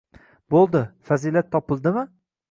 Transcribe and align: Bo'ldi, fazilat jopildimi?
Bo'ldi, 0.53 0.79
fazilat 1.09 1.51
jopildimi? 1.57 2.07